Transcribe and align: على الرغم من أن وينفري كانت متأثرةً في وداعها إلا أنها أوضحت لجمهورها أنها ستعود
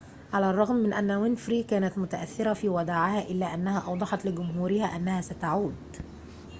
على 0.33 0.49
الرغم 0.49 0.75
من 0.75 0.93
أن 0.93 1.11
وينفري 1.11 1.63
كانت 1.63 1.97
متأثرةً 1.97 2.53
في 2.53 2.69
وداعها 2.69 3.21
إلا 3.27 3.53
أنها 3.53 3.79
أوضحت 3.79 4.25
لجمهورها 4.27 4.95
أنها 4.95 5.21
ستعود 5.21 5.97